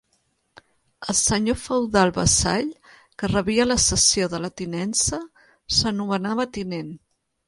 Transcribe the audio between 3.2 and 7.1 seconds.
que rebia la cessió de la tinença s'anomenava tinent.